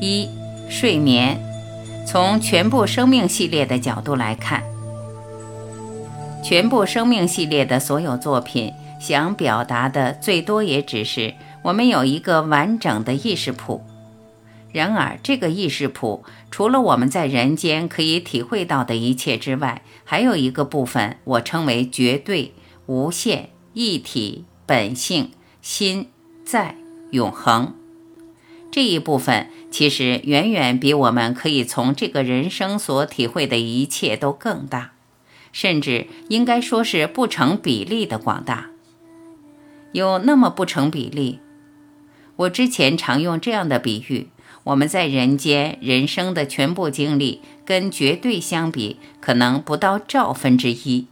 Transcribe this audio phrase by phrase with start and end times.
[0.00, 0.28] 一、
[0.68, 1.40] 睡眠。
[2.06, 4.62] 从全部生命系列的角度来看，
[6.42, 13.82] 全部生命系列的所有作品想表达的最多也只是我们有一个完整的意识谱。
[14.70, 22.52] 然而，这个意识谱除了我们在人间可以体会到的一切之外，还有一个部分，我称为绝对、
[22.86, 25.30] 无限、一体、本性、
[25.62, 26.10] 心、
[26.44, 26.74] 在、
[27.12, 27.72] 永恒。
[28.74, 34.94] 这一部分其实远远比我们可以从这个人生所体会的一切都更大，
[35.52, 38.70] 甚至应该说是不成比例的广大。
[39.92, 41.38] 有那么不成比例？
[42.34, 44.30] 我之前常用这样的比喻：
[44.64, 51.06] 我们在人间人生的全部经历，跟绝对相比，可能不到兆分之一。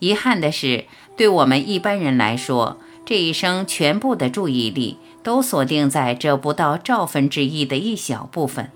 [0.00, 0.86] 遗憾的是，
[1.16, 4.98] 对我们一般人来说，这一生全部的注意力。
[5.22, 8.72] 都锁定在这不到兆分之一的一小部分，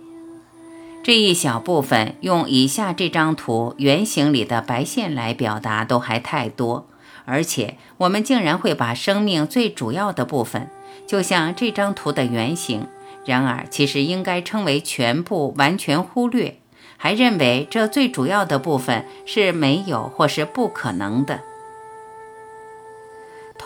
[1.02, 6.86] 这一小部分用以下这张图圆形里的白线来表达都还太多，
[7.24, 10.70] 而且我们竟然会把生命最主要的部分，
[11.04, 12.86] 就像这张图的圆形，
[13.24, 16.60] 然而其实应该称为全部，完全忽略，
[16.96, 21.40] 还认为这最主要的部分是没有或是不可能的。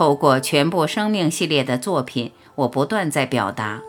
[0.00, 2.32] 透过全部生命系列的作品。
[2.54, 3.82] 我不断在表达，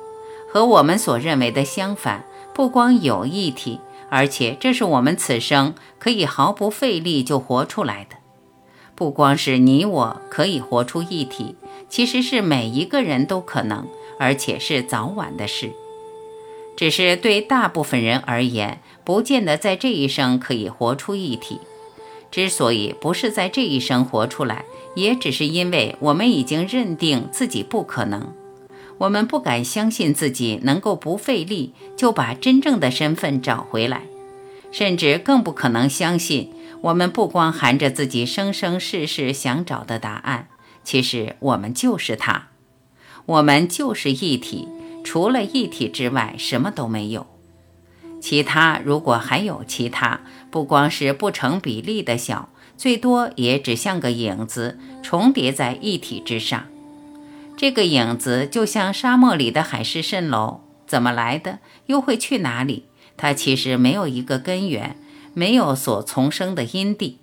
[0.52, 2.26] 和我们所认为的相反。
[2.54, 8.18] 不光有一体，而且这是我们此生可以毫不费力就活出来的。
[8.94, 11.56] 不光是你我可以活出一体，
[11.88, 13.88] 其实是每一个人都可能，
[14.20, 15.72] 而且是早晚的事。
[16.76, 21.62] 只是对大部分人而言，不见得在这一生可以活出一体。
[22.30, 28.34] 之所以不是在这一生活出来，也只是因为我们已经认定自己不可能。
[28.98, 34.04] 我们不敢相信自己能够不费力就把真正的身份找回来，
[34.72, 40.50] 甚至更不可能相信我们不光含着自己生生世世想找的答案，
[40.84, 42.50] 其实我们就是它，
[43.26, 44.68] 我们就是一体，
[45.04, 47.26] 除了一体之外什么都没有。
[48.20, 50.22] 其他如果还有其他，
[50.52, 52.50] 不光是不成比例的小，
[52.82, 56.66] 最多也只像个影子重叠在一体之上。
[57.56, 62.86] 这个影子就像沙漠里的海市蜃楼，怎么来的，又会去哪里？
[63.18, 64.96] 它其实没有一个根源，
[65.36, 67.20] 没有所从生的因地。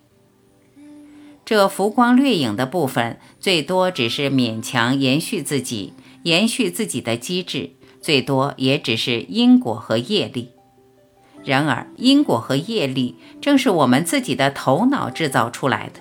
[1.45, 5.93] 这浮光掠影的部分，最多只是勉强延续自己，
[6.23, 7.71] 延续自己的机制，
[8.01, 10.51] 最多也只是因果和业力。
[11.45, 16.01] 然而，因果和业力正是我们自己的头脑制造出来的，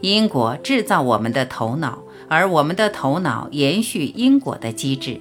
[0.00, 1.98] 因果制造我们的头脑。
[2.30, 5.18] 而我们的头脑延续因果的机制，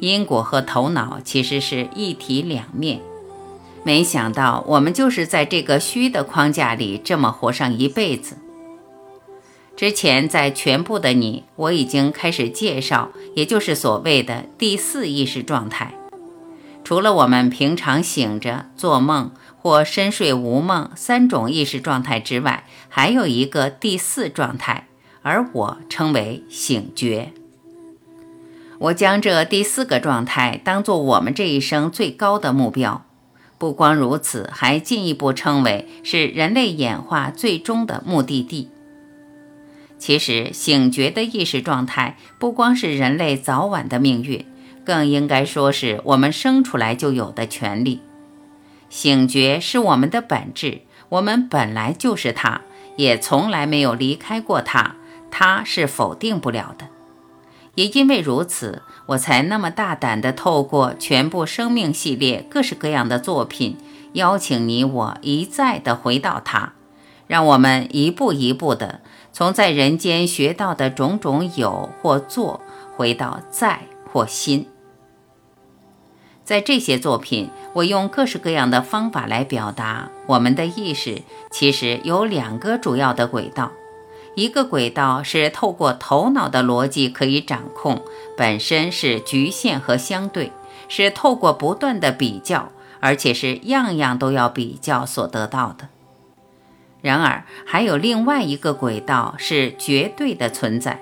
[0.00, 3.00] 因果和头脑其实是一体两面。
[3.82, 8.36] 没想到我们就是在这个虚的框架里这么活上一辈子。
[9.76, 15.94] 之前在全部的你，我已经开始介绍，也就是所谓的第四意识状态。
[16.86, 24.86] 除了我们平常醒着、做梦或深睡无梦三种意识状态之外，还有一个第四状态。
[25.22, 27.32] 而我称为醒觉。
[28.78, 33.04] 我将这第四个状态当做我们这一生最高的目标。
[33.58, 38.70] 不光如此，还进一步称为是人类演化最终的目的地。
[39.98, 44.46] 其实，醒觉的意识状态不光是人类早晚的命运，
[44.86, 48.00] 更应该说是我们生出来就有的权利。
[48.88, 52.60] 醒觉是我们的本质，我们本来就是它，
[52.96, 54.94] 也从来没有离开过它。
[55.28, 56.86] 它是否定不了的，
[57.74, 63.76] 也因为如此，我才那么大胆地透过全部生命系列各式各样的作品，
[64.12, 66.72] 邀请你我一再地回到它，
[67.26, 69.00] 让我们一步一步地
[69.32, 72.62] 从在人间学到的种种有或做，
[72.96, 73.80] 回到在
[74.10, 74.66] 或心。
[76.46, 83.72] 在这些作品，我用各式各样的方法来表达我们的意识，其实有两个主要的轨道。
[84.36, 88.00] 一个轨道是透过头脑的逻辑可以掌控，
[88.36, 90.52] 本身是局限和相对，
[90.88, 92.70] 是透过不断的比较，
[93.00, 95.88] 而且是样样都要比较所得到的。
[97.02, 101.00] 然而，还有另外一个轨道是绝对的存在，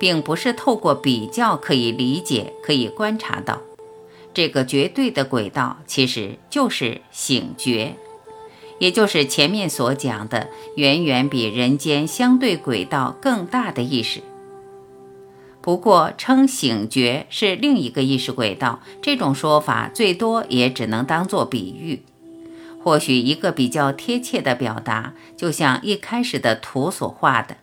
[0.00, 3.60] 并不是透过比较可以理解、可以观察到。
[4.36, 7.96] 这个绝对的轨道其实就是醒觉。
[8.78, 14.20] 也就是前面所讲的，远远比人间相对轨道更大的意识。
[15.62, 22.02] 不过称醒觉是另一个意识轨道，这种说法最多也只能当做比喻。
[22.84, 27.56] 或许一个比较贴切的表达，就像一开始的图所画的，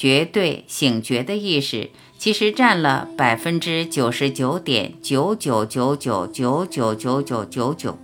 [0.00, 7.98] 绝对醒觉的意识其实占了百分之九十九点九九九九九九九九九九，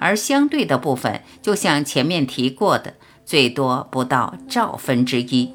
[0.00, 2.94] 而相对的部分，就像前面提过的，
[3.24, 5.50] 最多不到兆分之一。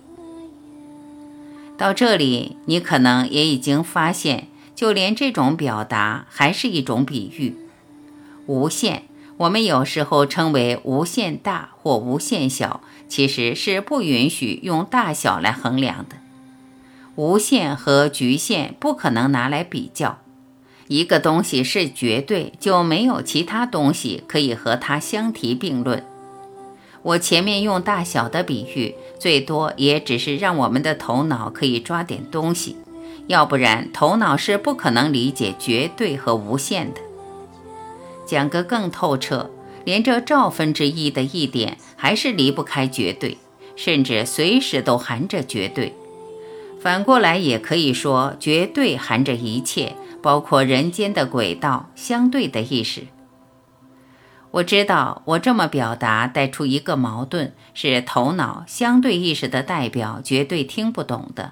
[1.78, 7.58] 到这里，你可能也已经发现，就连这种表达还是一种比喻，
[8.46, 9.04] 无限。
[9.42, 16.18] 我们有时候称为无限大或无限小，其实是不允许用大小来衡量的。
[17.16, 20.20] 无限和局限不可能拿来比较。
[20.88, 26.04] 一个东西是绝对，就没有其他东西可以和它相提并论。
[27.02, 32.78] 我前面用大小的比喻，最多也只是让我们的头脑可以抓点东西，
[33.26, 37.02] 要不然头脑是不可能理解绝对和无限的。
[38.32, 39.52] 讲个更透彻，
[39.84, 43.38] 连这兆分之一的一点还是离不开绝对，
[43.76, 45.94] 甚至随时都含着绝对。
[46.80, 53.08] 反过来也可以说，绝对含着一切，包括人间的轨道相对的意识。
[54.52, 61.52] 我知道我这么表达带出一个矛盾，是头脑相对意识的代表绝对听不懂的。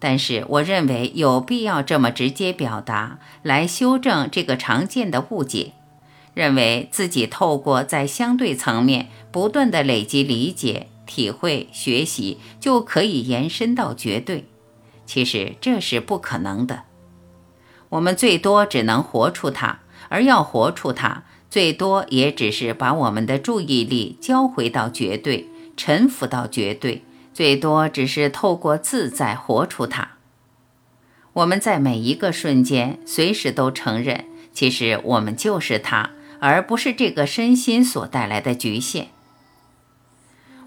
[0.00, 5.74] 但是我认为有必要这么直接表达，来修正这个常见的误解。
[6.34, 14.46] 认为自己透过在相对层面不断的累积理解、体会、学习，就可以延伸到绝对。
[15.04, 16.84] 其实这是不可能的。
[17.90, 27.02] 我们最多只能活出它，而要活出它，最多也只是把我们的注意力交回到绝对，臣服到绝对。
[27.34, 30.12] 最多只是透过自在活出它。
[31.34, 36.10] 我们在每一个瞬间，随时都承认，其实我们就是它。
[36.44, 39.10] 而不是这个身心所带来的局限。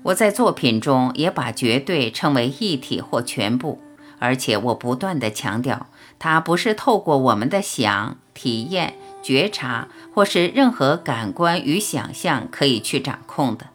[0.03, 3.81] 我在作品中也把绝对称为一体或全部，
[4.19, 5.87] 而且我不断地强调，
[6.17, 13.67] 它不是透过我们的想、体验、觉察或是任何感官与想象可以去掌控的，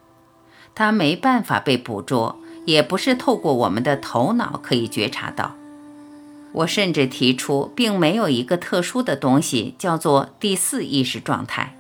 [0.75, 5.55] 它没办法被捕捉，也不是透过我们的头脑可以觉察到。
[6.53, 11.77] 我甚至提出，并没有一个特殊的东西叫做第四意识状态。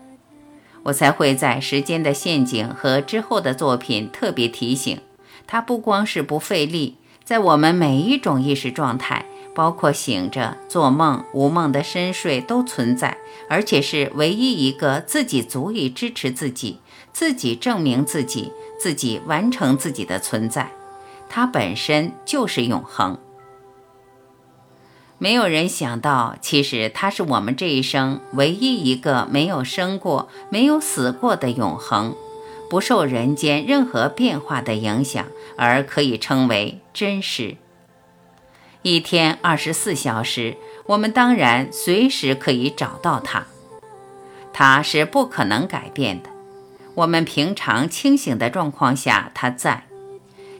[0.85, 4.99] 我才会在《时间的陷阱》和之后的作品特别提醒，
[5.47, 13.19] 它不光是不费力，在我们每一种意识状态，包括醒着、做梦、无梦的深睡都存在，
[13.49, 16.79] 而且是唯一一个自己足以支持自己、
[17.12, 20.73] 自己证明自己、自己完成自己的存在，
[21.29, 23.19] 它本身就是永恒。
[25.22, 32.17] 没有人想到，其实它是我们这一生唯一一个没有生过、没有死过的永恒，
[32.70, 35.26] 不受人间任何变化的影响，
[35.58, 37.58] 而可以称为真实。
[38.81, 40.56] 一天二十四小时，
[40.87, 43.44] 我们当然随时可以找到它，
[44.55, 46.31] 它是不可能改变的。
[46.94, 49.82] 我们平常清醒的状况下，它在；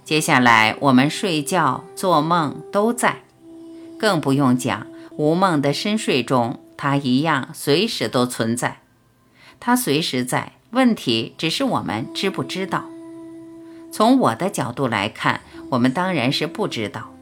[0.05, 3.23] 接下来我们睡觉、做梦都在。
[4.01, 4.87] 更不用讲，
[5.19, 8.79] 无梦的深睡中，它一样随时都存在。
[9.61, 12.87] 它随时在，问题只是我们知不知道。
[13.93, 17.13] 从我的角度来看，我们当然是不知道。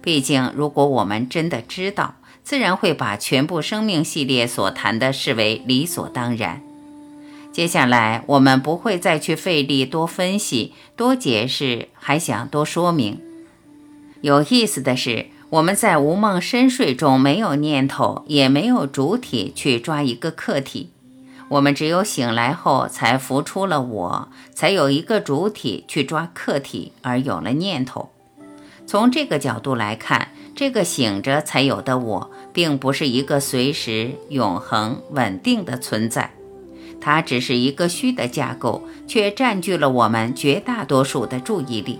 [0.00, 2.14] 毕竟，如果我们真的知道，
[2.44, 6.62] 自然会把全部生命系列所谈的视为理所当然。
[7.50, 13.20] 接下来，我们不会再去费力多分析、多解释，还想多说明。
[14.20, 15.26] 有意思的是。
[15.50, 20.90] 我们在无梦深睡中没有念头，也没有主体去抓一个客体，
[21.48, 28.10] 我们只有醒来后才浮出了我，才有一个主体去抓客体，而有了念头。
[28.86, 36.30] 从这个角度来看，这个醒着才有的我，并不是一个随时、永恒、稳定的存在，
[37.00, 41.98] 它只是一个虚的架构，却占据了我们绝大多数的注意力。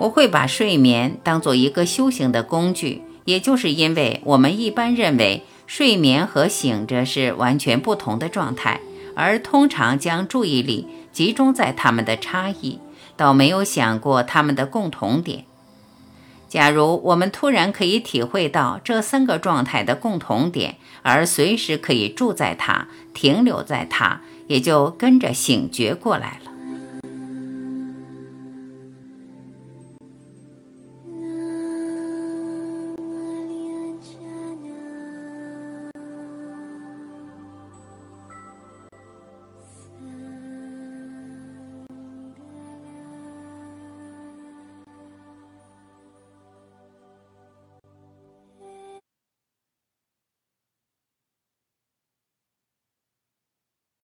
[0.00, 8.80] 我会把睡眠当做一个修行的工具，也就是因为我们一般认为睡眠和醒着是完全不同的状态，
[9.14, 12.78] 而通常将注意力集中在它们的差异，
[13.14, 15.44] 倒没有想过它们的共同点。
[16.48, 26.50] 假如我们突然可以体会到这三个状态的共同点，而随时可以住在它、停留在它，也就跟着醒觉过来了。